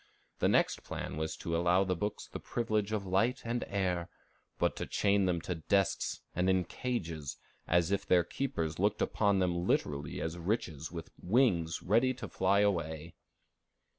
[0.39, 4.09] The next plan was to allow the books the privilege of light and air,
[4.57, 9.37] but to chain them to desks and in cages, as if their keepers looked upon
[9.37, 13.13] them literally as riches with wings ready to fly away.